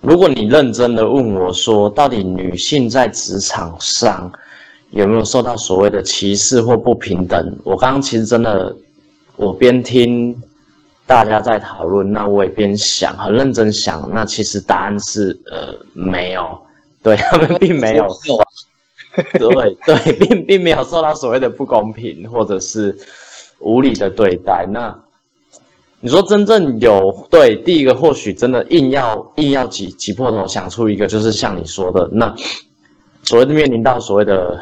[0.00, 4.30] 如果你认真的问我说，到底女性在职场上
[4.90, 7.58] 有没有受到所谓的歧视或不平等？
[7.64, 8.74] 我刚刚其实真的，
[9.36, 10.40] 我边听
[11.06, 16.58] 大家在讨论，那我也边想，很认真想，那其实答案是呃没有，
[17.02, 18.06] 对他们并没有。
[19.38, 22.94] 对对，并并没有受到所谓的不公平或者是
[23.60, 24.66] 无理的对待。
[24.70, 24.94] 那
[26.06, 32.32] 你说真正有对第一个，或许真的硬要硬要挤挤破头想出一个，就是像你说的，那
[33.24, 34.56] 所谓的面临到所谓的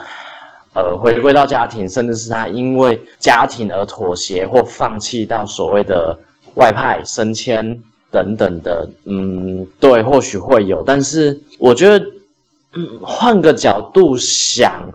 [0.73, 6.19] 呃回归到家庭，甚至是他因为家庭而妥协或放弃到所谓的
[6.55, 7.79] 外派升迁
[8.11, 12.03] 等等的，嗯，对，或许会有，但是我觉得。
[12.77, 14.91] 嗯，换个角度想，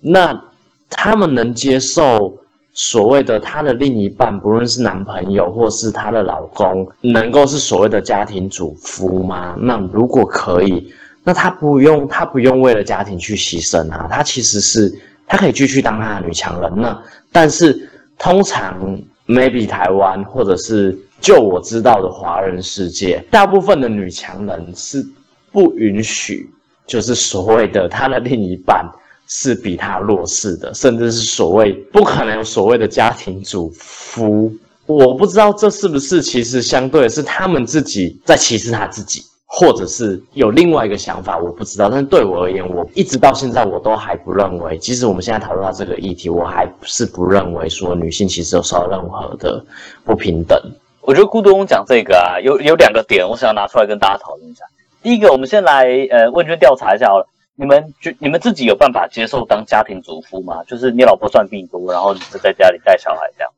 [0.00, 0.40] 那
[0.88, 2.38] 他们能接受
[2.74, 9.56] 所谓的他的另一半，不论是男朋友或是他的老公，能够是所谓的家庭主妇吗？
[9.58, 14.92] 那如果可以，那他不用他不用为了家庭去牺牲啊，他其实是
[15.26, 16.72] 他可以继续当他的女强人。
[16.76, 25.06] 那但是通常 maybe 台湾或者是就我知道的华人世界，大部分的女强人是
[25.50, 26.50] 不允许。
[26.86, 28.84] 就是所谓的他的另一半
[29.26, 34.52] 是比他弱势的，甚至是所谓不可能有所谓的家庭主夫。
[34.86, 41.88] 我不知道这是不是其实相对的是他们自己在歧视他自己，或者是有另外一个想法，我不知道。
[41.88, 49.64] 但是对我而言，我一直到现在我都还不认为，即使我们现在讨论到这个议题，我还是不认为说女性其实有受到任何的
[50.04, 50.60] 不平等。
[51.00, 54.64] 我觉得孤独翁讲这个啊，有有两个点，我想要拿出来跟大家讨论一下。
[55.02, 60.62] 第一个，我们先来呃问卷调查一下好了，你们觉你们自己有办法接受当家庭主妇吗？
[60.64, 63.52] 就是你老婆赚比你多，然后你就在家里带小孩这样。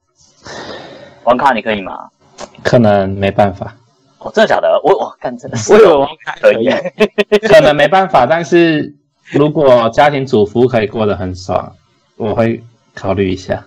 [1.24, 2.10] 王卡，你可以吗？
[2.62, 3.74] 可能没办法，
[4.18, 4.78] 哦，真的假的？
[4.84, 6.68] 我我干真的是，我以为王卡可以。
[7.48, 8.26] 可能没办法。
[8.26, 8.94] 但是
[9.32, 11.74] 如果家庭主妇可以过得很爽，
[12.16, 12.62] 我会
[12.94, 13.66] 考虑一下。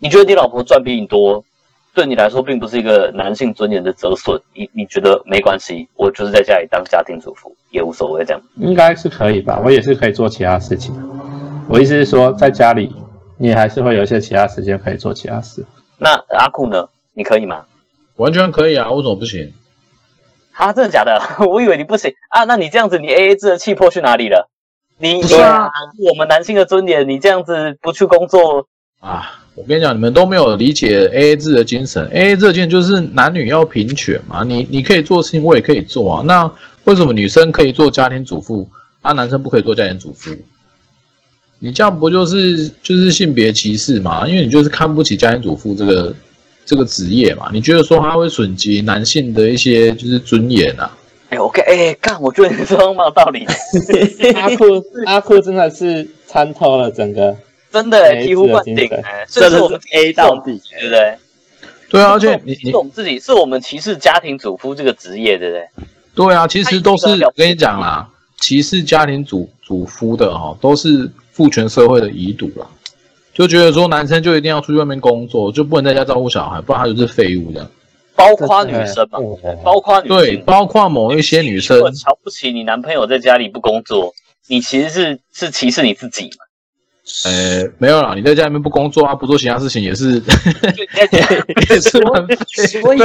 [0.00, 1.44] 你觉得你老婆赚比你多，
[1.92, 4.40] 对你来说并不是一个男性尊严的折损？
[4.54, 5.88] 你你觉得没关系？
[5.96, 9.60] 我就是在家里当家庭主妇也无所谓，这样应该是可以吧？
[9.64, 10.94] 我也是可以做其他事情。
[11.68, 12.94] 我意思是说，在家里
[13.36, 15.64] 你还是会有一些其他时间可以做其他事。
[15.98, 16.88] 那阿酷呢？
[17.12, 17.64] 你可以吗？
[18.16, 19.52] 完全可以啊，为什么不行？
[20.52, 21.20] 啊，真的假的？
[21.46, 22.44] 我以为你不行啊。
[22.44, 24.48] 那你这样子，你 A A 制的气魄去哪里了？
[24.98, 25.70] 你不是啊，
[26.08, 28.66] 我们男性的尊严，你这样子不去工作
[29.00, 29.39] 啊？
[29.54, 32.06] 我跟你讲，你们都没有理解 A A 制的精神。
[32.12, 34.42] A A 制的精神就是男女要平权嘛。
[34.44, 36.22] 你你可以做事情，我也可以做啊。
[36.24, 36.50] 那
[36.84, 38.68] 为什么女生可以做家庭主妇，
[39.02, 40.30] 啊，男生不可以做家庭主妇？
[41.58, 44.26] 你这样不就是就是性别歧视嘛？
[44.26, 46.14] 因为你就是看不起家庭主妇这个
[46.64, 47.50] 这个职业嘛？
[47.52, 50.96] 你觉得说他会损及男性的一些就是尊严啊？
[51.28, 53.46] 哎，OK，哎，干，我觉得你说蛮有道理。
[54.34, 54.64] 阿酷
[55.04, 57.36] 阿酷真的是参透了整个，
[57.72, 61.16] 真的醍醐灌顶，哎，这是我们 A 到底，对不对？
[61.88, 65.68] 对啊，而且你你是我们自己，是我们歧视家庭主妇这个职业，对不对？
[66.14, 68.08] 对啊，其实都是我跟你讲啦，
[68.40, 71.10] 歧视家庭主主夫的哈，都是。
[71.32, 72.66] 父权社会的遗毒啦，
[73.32, 77.70] 就觉得说男生就一定要出去外面工作，就不能在家照顾小孩，不然他就是废物这样。
[78.14, 79.18] 包括女生嘛，
[79.64, 81.78] 包括女对，包括某一些女生。
[81.94, 84.12] 瞧不起你男朋友在家里不工作，
[84.48, 86.44] 你其实是是歧视你自己嘛？
[87.24, 90.20] 呃，没有啦，你在家里面不工作啊，不做其他事情也是。
[91.68, 92.98] 也是所以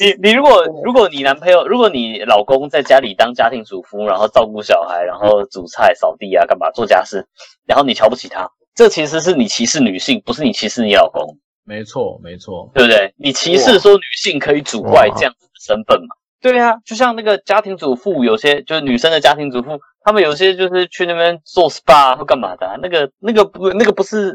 [0.00, 7.26] 你你如果如果你男朋友，如果你老公在家里当家庭主妇，然后照顾小孩，然后煮菜、扫地啊，干嘛做家事，
[7.66, 11.38] 然后你瞧不起他，这其实是你歧视女性，不是你歧视你老公。
[11.64, 13.14] 没错，没错，对不对？
[13.16, 16.14] 你歧视说女性可以主外这样子的身份嘛？
[16.40, 19.80] 对啊，就像那个家庭主妇，有些就是女生的家庭主妇。
[20.06, 24.32] 他们有些就是去那边做 SPA 或干嘛的，那个、那个不、那个不是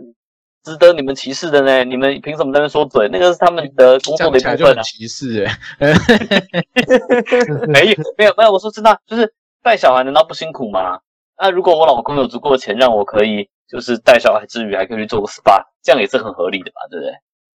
[0.65, 1.85] 值得你们歧视的呢？
[1.85, 3.07] 你们凭什么在那边说嘴？
[3.09, 4.81] 那个是他们的工作的一部分啊。
[4.83, 5.57] 歧视哎，
[7.69, 10.99] 没有没有没有，我说真的，就是带小孩难道不辛苦吗？
[11.39, 16.81] 那如果我老公有足够的钱，让我可以就是带小孩之余还可以去做个 SPA，这样也是很合理的吧？
[16.91, 17.13] 对不对？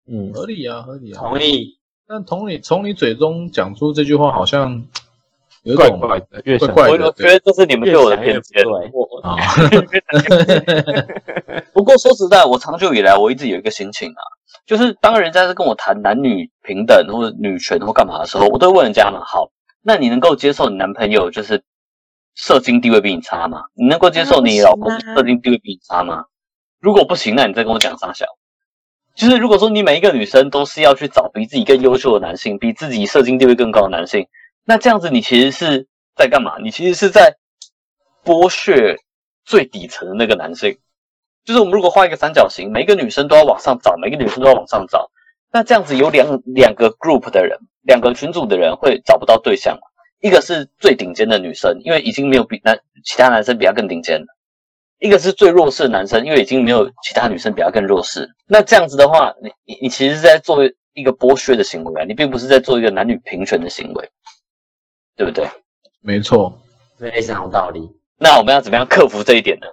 [0.08, 1.78] 嗯，合理啊，合理啊，同意。
[2.08, 4.86] 但从你从你嘴中讲出这句话，好像。
[5.66, 8.64] 有怪怪的，越想我我觉得这是你们对我的偏见。
[8.64, 8.72] 对
[9.24, 9.36] 啊，
[11.74, 14.22] 不过说实在，我长久以来我一直有一个心情啊，
[14.68, 19.50] 就是当人家在跟我谈男女平等或者女权或干嘛的时候，我都问人家嘛，好，
[19.82, 21.64] 那你能够接受你男朋友就是
[22.36, 23.64] 射精地位比你差吗？
[23.74, 26.26] 你能够接受你老公射精地位比你差吗？
[26.80, 28.28] 如果不行，那你再跟我讲啥小？
[29.16, 34.28] 就是如果说你每一个女生都是要去找比自己更优秀的男性，比自己射精地位更高的男性。
[34.66, 36.58] 那这样子，你其实是在干嘛？
[36.62, 37.36] 你其实是在
[38.24, 38.98] 剥削
[39.46, 40.78] 最底层的那个男性。
[41.44, 45.12] 就是我们如果画一个三角形，每个女生都要往上找，每个女生都要往上找。
[45.52, 49.78] 那这样子有两两个 group 的人，两个群组的人会找不到对象。
[50.22, 54.26] 一个是最顶尖的女生，因为已经没有比男其他男生比她更顶尖了；
[54.98, 58.28] 一个是最弱势的男生，因为已经没有其他女生比他更弱势。
[58.48, 64.10] 那这样子的话，你你你其实是在做一个剥削的行为啊，你并不是在做一个男女平权的行为。
[65.16, 65.48] 对不对？
[66.02, 66.58] 没错，
[66.98, 67.82] 非常有道理。
[68.18, 69.68] 那我们要怎么样克服这一点呢？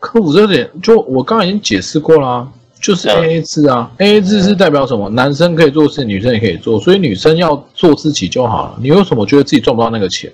[0.00, 2.48] 克服这点，就我刚刚已经解释过啦，
[2.80, 3.90] 就是 A A 制啊。
[3.98, 5.08] A A 制是代表什么？
[5.08, 8.78] 男生可以做事，女生也可以做，所以女生要做自己就好了。
[8.80, 10.32] 你为什么觉得自己赚不到那个钱？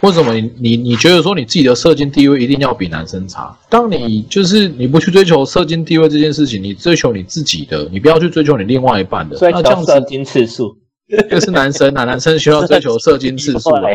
[0.00, 3.54] 为什么你你你觉得说你自己的社精地位一定要比男生差？
[3.68, 10.76] 当你就是你不去追求社精地位这件事情，你追求你自己的，你不要去追求你另外一半的，那这样射精次数。
[11.30, 13.90] 这是男生啊， 男生需要追求射精次数啦。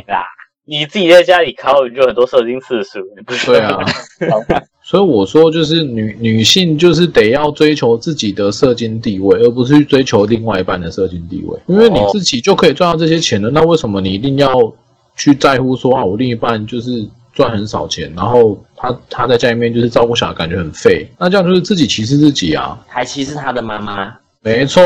[0.65, 3.45] 你自己在家里考，你就很多射精次数，不是？
[3.47, 3.77] 对啊。
[4.85, 11.59] 所以我说，就是女女性就是得要追求自己的射精地位，而不是去追求另外一半的射精地位。
[11.67, 14.51] 因为你自己就可以赚到这些钱了，那为什么你一定要
[15.15, 22.79] 去在乎说啊，我另一半就是赚很少钱，然后他他在家里面就是照顾小孩，感觉很废，那这样就是自己歧视自己啊。
[22.87, 24.11] 还歧视他的妈妈。
[24.41, 24.83] 没错，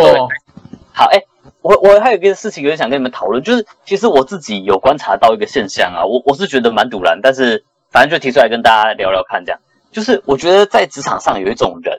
[0.94, 1.22] 好，哎、
[1.64, 11.98] 我我还有一个事情有点想跟你们讨论，就是其实我自己有观察到一个现象啊，我我是觉得蛮堵然，但是反正就提出来跟大家聊聊看，这样就是我觉得在职场上有一种人，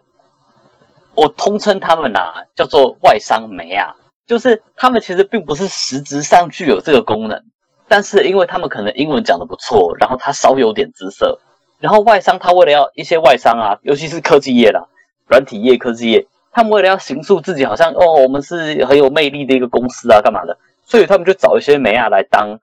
[1.14, 3.94] 我通称他们啊叫做外商媒啊，
[4.27, 7.42] 就是他们其实并不是实质上具有这个功能，
[7.88, 11.38] 但是因为他们可能英文讲得不错，然后他稍有点姿色，
[11.79, 14.85] 然后外商他为了要一些外商啊，尤其是科技业啦、
[15.27, 16.27] 软体业、科技业。
[16.54, 20.56] 他们为了要形塑自己，好像哦，我们是很有魅力的一个公司啊，干嘛的？
[20.86, 22.56] 所以他们就找一些美亚来当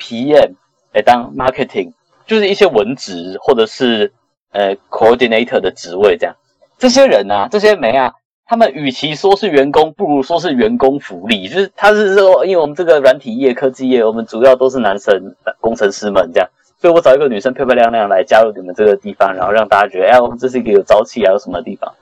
[0.00, 0.50] PM，
[0.92, 1.92] 来当 marketing，
[2.26, 4.12] 就是一些文职或者是
[4.50, 6.34] 呃 coordinator 的职位这样。
[6.76, 8.12] 这些人啊，这些美亚，
[8.46, 11.46] 他们与其说是员工，不如说是员工福利。
[11.48, 15.14] 就是他是说，因为我们这个软体业、科技业，我们主要都是男生
[15.60, 16.48] 工程师们这样，
[16.80, 21.92] 所以我找一个女生漂漂亮亮来加入你们这个地方，然后让大家觉得，哎，我们这是一个有朝气啊，有什么地方。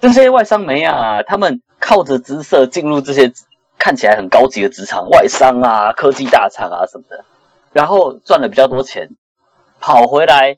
[0.00, 3.32] 这些外商媒啊，他们靠着姿色进入这些
[3.78, 7.24] 看起来很高级的职场，外商啊、科技大厂啊什么的，
[7.72, 9.08] 然后赚了比较多钱，
[9.80, 10.56] 跑回来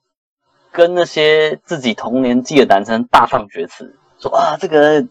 [0.72, 5.04] 跟那些自己同年纪的男生大放厥词，说啊，这个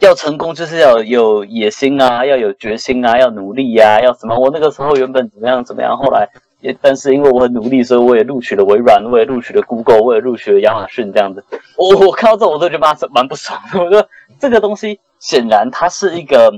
[0.00, 4.38] 要成功就是要有野心啊，要有决心啊，要努力呀、要什么？
[4.38, 6.28] 我那个时候原本怎么样怎么样，后来
[6.64, 11.44] 也但是因为我很努力，所以我也录取了微软，我也录取了 Google，我也录取了亚马逊这样子。
[11.76, 13.78] 我我看到这我都觉得蛮蛮不爽的。
[13.78, 14.08] 我说
[14.40, 16.50] 这个东西显然它是一个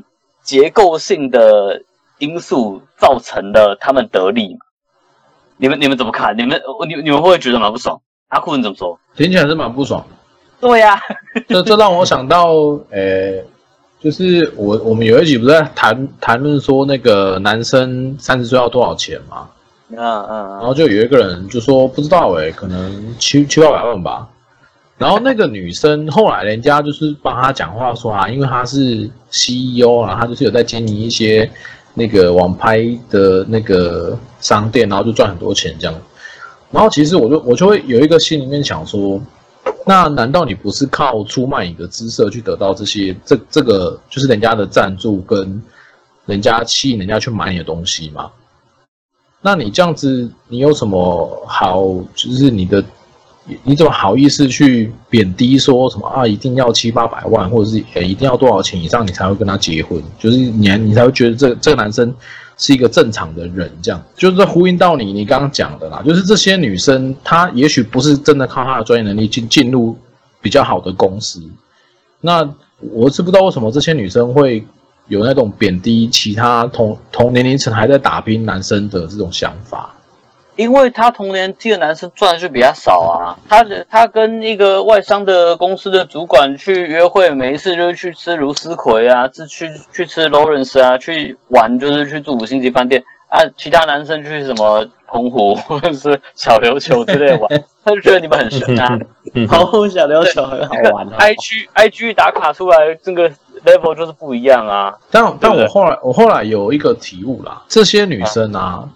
[0.45, 1.83] 结构性的
[2.19, 4.61] 因素造成的他们得利嘛。
[5.57, 6.38] 你们你们怎么看？
[6.38, 8.01] 你们你你们会不会觉得蛮不爽？
[8.29, 8.97] 阿库你怎么说？
[9.16, 10.07] 听起来是蛮不爽。
[10.61, 10.99] 对呀、
[11.49, 12.53] 这这让我想到，
[12.90, 13.42] 呃，
[14.01, 19.49] 就是我我们有一集不是在谈谈论说那个男生三十岁要多少钱嘛？
[19.88, 24.29] 嗯嗯然后就有一个人就说不知道诶、可能七七八百万吧。
[24.99, 31.49] 然后那个女生后来人家就是帮她讲话说啊，因为她是 CEO 啊，她就是有在经营一些
[31.94, 32.79] 那个网拍
[33.11, 35.94] 的那个商店，然后就赚很多钱这样。
[36.70, 39.20] 然后其实我就我就会有一个心里面想说，
[39.87, 45.62] 那难道你不是靠出卖你的姿色去得到这些这这个就是人家的赞助跟
[46.25, 48.31] 人家吸引人家去买你的东西吗？
[49.42, 51.83] 那你这样子，你有什么好？
[52.14, 52.83] 就是你的，
[53.62, 56.27] 你怎么好意思去贬低说什么啊？
[56.27, 60.03] 一定要七八百万，或者是呃一定要多少钱以上你才会跟他结婚？
[60.18, 62.12] 就是你你才会觉得这这个男生
[62.57, 66.03] 是一个正常的人，这样就是呼应到你你刚刚讲的啦。
[66.05, 69.96] 就是这些女生，她也许不是真的靠她的专业能力进进入
[70.40, 71.40] 比较好的公司。
[72.20, 72.49] 那
[72.81, 74.66] 我是不知道为什么这些女生会
[75.09, 79.92] 有那种贬低其他同同年龄层还在打拼男生的这种想法。
[80.57, 98.99] 因为他同年纪的男生赚的就比较少啊，他的他跟一个外商的公司的主管去约会，每一次就是去吃卢斯葵啊，是去去吃 Lawrence 啊，去玩就是去住五星级饭店啊，其他男生去什么澎湖 或者是小琉球之类玩， 他就觉得你们很神啊。
[99.47, 101.12] 澎湖小琉球很好玩哦。
[101.19, 103.31] IG IG 打卡出来这个
[103.66, 104.96] level 就是不一样啊。
[105.11, 108.88] 但但我后来我后来有一个体悟啦，这些女生啊，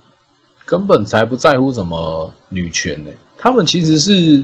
[0.64, 4.42] 根本才不在乎什么女权呢、她们其实是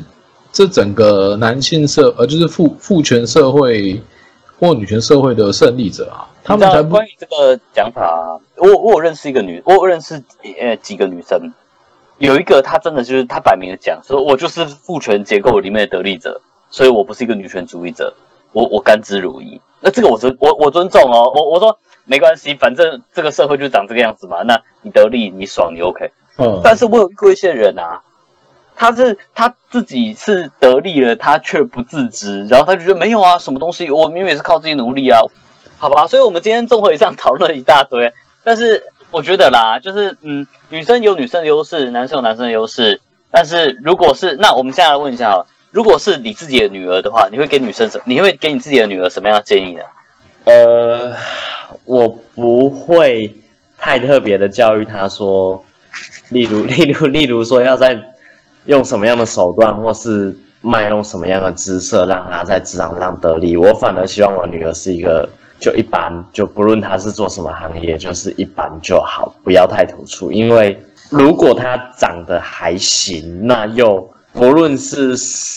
[0.53, 4.03] 这整个男性社呃就是父父权社会
[4.59, 10.23] 或女权社会的胜利者啊，她们才关于这个讲法啊，我我有认识一个女，我有认识
[10.59, 11.39] 呃几个女生，
[12.19, 18.15] 有一个她真的就是她摆明了讲，说我就是父权结构里面的得利者，所以我不是一个女权主义者，
[18.57, 19.61] 我我甘之如饴。
[19.81, 26.11] 那这个我尊我我尊重哦，我我说没关系，反正这个社会就长这个样子嘛，那你得利你爽你 OK。
[26.39, 28.01] 嗯，但是我有遇过一些人啊，
[28.75, 35.21] 他是他自己是得利了，他却不自知，然后他就觉得没有啊，什么东西我明明也是靠自己努力啊，
[35.77, 36.07] 好吧？
[36.07, 38.11] 所以我们今天综合以上 讨论了一大堆，
[38.43, 48.01] 但是我觉得啦，就是嗯，女生有女生的优势，男生有男生的优势，但是如果是那我们现在来问一下好了，如果是你自己的女儿的话，你会给女生什？
[48.07, 49.83] 你会给你自己的女儿什么样的建议呢？
[50.45, 51.15] 呃，
[51.85, 53.31] 我不会
[53.77, 55.63] 太特别的教育她说，
[56.31, 57.95] 例如 例如例如说要在
[58.65, 63.55] 用什么样的手段，或是卖弄什么样的姿色，让她在职场上得利。
[63.55, 65.29] 我反而希望我女儿是一个
[65.61, 70.33] 就一般，就不论她是做什么行业，就是一般就好，不要太突出。
[70.33, 75.17] 因为如果她长得还行，那又不论是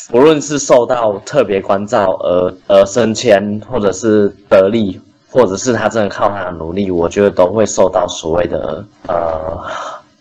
[0.09, 4.99] 不论是受到特别关照而而升迁，或者是得利，
[5.29, 9.61] 或者是他真的靠他的努力，我觉得都会受到所谓的呃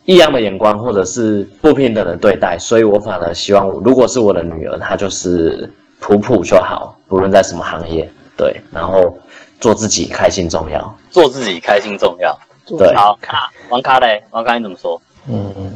[0.06, 9.16] 异样的眼光或者是不平等的对待，所以我反而希望，如果是我的女儿，她就是普普就好，不论在什么行业，对，然后
[9.60, 12.36] 做自己开心重要，做自己开心重要。
[12.76, 15.00] 对，好，卡王卡嘞，王卡你怎么说？
[15.28, 15.72] 嗯，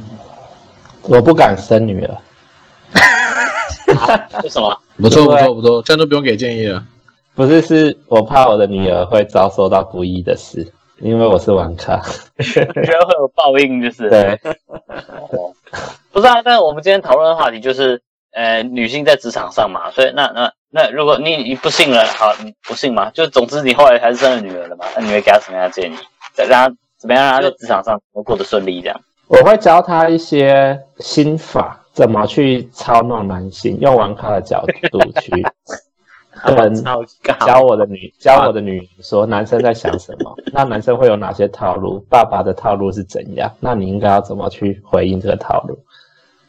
[1.02, 2.16] 我不敢生女儿。
[4.42, 4.76] 为什么？
[4.98, 6.82] 不错不错不错，这样都不用给建议了。
[7.34, 12.00] 不是，是我怕我的女儿会遭受到不义的事，因为我是玩咖。
[12.38, 14.38] 觉得会有报应，就是对。
[16.12, 23.10] 不是啊，但是我们今天讨论的话题就是，呃，女性在职场上嘛，所以那那那，如果你你不信了，好，你不信嘛？
[23.10, 25.96] 就总之你后来还是生了女儿了嘛，那你会给她什么样的建议？
[26.36, 28.82] 让她怎么样让她在职场上能过得顺利？
[28.82, 29.00] 这样？
[29.28, 31.78] 我会教她一些心法。
[31.92, 33.78] 怎么去操弄男性？
[33.80, 35.30] 用玩咖的角度去
[36.56, 36.74] 跟
[37.46, 40.34] 教我的女教我的女说男生在想什么？
[40.52, 42.00] 那男生会有哪些套路？
[42.08, 43.50] 爸爸的套路是怎样？
[43.60, 45.78] 那你应该要怎么去回应这个套路？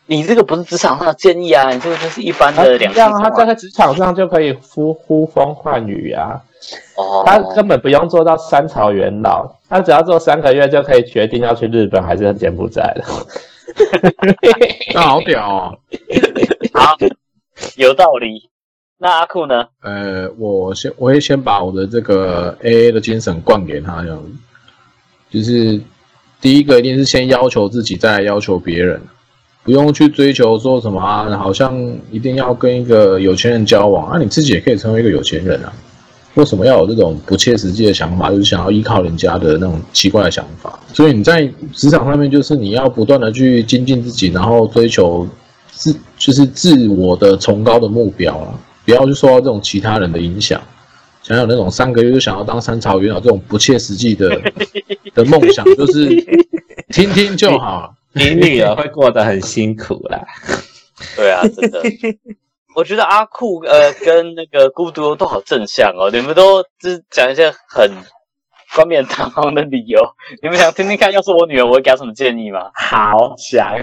[0.06, 2.93] 你这个不是职场上的建议啊，你这个就是一般的两。
[2.93, 6.41] 这样他在职场上就可以呼呼风唤雨啊。
[6.97, 7.24] 哦。
[7.26, 13.06] 他根本不用做到三朝元老，他只要做三个月就可以决定要去日本还是柬埔寨了。
[14.93, 15.78] 那好屌哦！
[16.74, 16.97] 好，
[17.78, 18.49] 有道理。
[18.99, 19.66] 那阿酷呢？
[19.82, 24.30] 呃，我先，我会先把我的这个 A A 的精神灌给他，这样子。
[25.30, 25.82] 就是
[26.39, 29.01] 第一个，一定是先要求自己，再要求别人，
[29.64, 31.74] 不用去追求说什么啊，好像
[32.11, 35.72] 一定要跟一个有钱人交往啊，你自己也可以成为一个有钱人啊。
[36.36, 38.30] 为什么要有这种不切实际的想法？
[38.30, 40.80] 就是想要依靠人家的那种奇怪的想法。
[40.91, 45.28] 所以你在职场上面，就是你要不断的去精进自己，然后追求
[45.72, 50.59] 自就是自我的崇高的目标啊，不要去受到这种其他人的影响。
[51.22, 54.41] 想有那种三个月就想要当三朝元老这种不切实际的
[55.16, 56.09] 的梦想，就是
[56.89, 57.95] 听听就好。
[58.14, 60.24] 你女儿会过得很辛苦啦。
[61.16, 61.82] 对啊，真的。
[62.76, 67.88] 我觉得阿酷呃跟那个孤独都好正向哦，你们都是讲一些很
[68.74, 70.01] 冠冕堂皇的理由。
[70.41, 72.72] 你们想听听看，要是我女儿，我会给她什么建议吗？
[72.74, 73.78] 好想，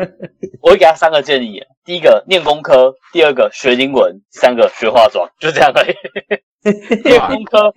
[0.60, 5.94] 我会给她三个建议：第一个念工科，第二个学英文，第三个学化妆，就这样而已。
[7.08, 7.72] 念工科，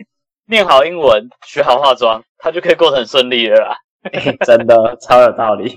[0.49, 3.77] 念好英文，学好化妆，她就可以过得很顺利了啦。
[4.45, 5.75] 真的超有道理。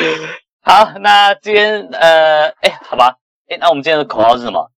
[0.62, 3.16] 好，那今天呃，哎，好吧。
[3.48, 4.70] 哎那我们今天的口号是什么？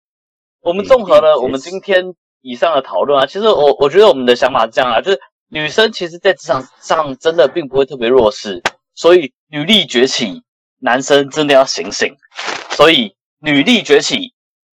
[0.62, 8.62] 我们综合了我们今天以上的讨论啊，其实我我觉得我们的想法是这样啊，就是女生其实，在职场上真的并不会特别弱势，
[8.94, 10.42] 所以女力崛起，
[10.80, 12.14] 男生真的要醒醒。
[12.70, 14.32] 所以女力崛起，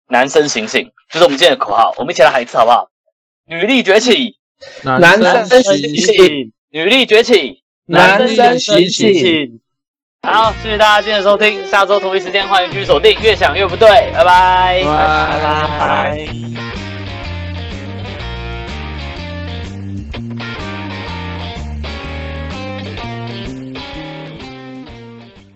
[0.09, 1.95] 男生醒醒，就是我们今天的口号。
[1.97, 2.91] 我们一起来喊一次好不好？
[3.47, 4.37] 女力崛起，
[4.83, 9.61] 男生醒醒；女力崛起，男生醒醒。
[10.23, 15.41] 好，谢谢大家今天的收听，下周同一时间欢迎继续锁定，越想越不对，拜拜，拜
[15.79, 16.66] 拜。